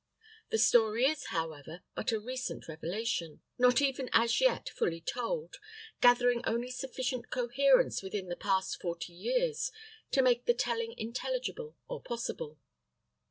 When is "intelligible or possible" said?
10.97-12.57